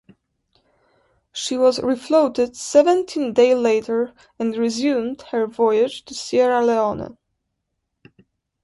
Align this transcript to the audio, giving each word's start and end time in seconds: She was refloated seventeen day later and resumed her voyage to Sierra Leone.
She 1.31 1.57
was 1.59 1.77
refloated 1.77 2.55
seventeen 2.55 3.33
day 3.33 3.53
later 3.53 4.15
and 4.39 4.57
resumed 4.57 5.21
her 5.29 5.45
voyage 5.45 6.03
to 6.05 6.15
Sierra 6.15 6.65
Leone. 6.65 7.19